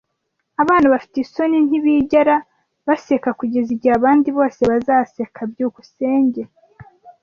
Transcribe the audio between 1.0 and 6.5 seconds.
isoni ntibigera baseka kugeza igihe abandi bose bazaseka. byukusenge